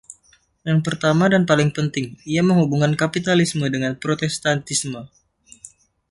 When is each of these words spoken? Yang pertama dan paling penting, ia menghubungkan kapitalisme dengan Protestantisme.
Yang 0.67 0.79
pertama 0.87 1.25
dan 1.33 1.43
paling 1.49 1.69
penting, 1.77 2.07
ia 2.33 2.41
menghubungkan 2.49 2.93
kapitalisme 3.01 3.65
dengan 3.75 3.93
Protestantisme. 4.03 5.01